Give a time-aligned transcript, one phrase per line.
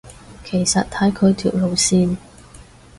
[0.43, 2.17] 其實睇佢條路線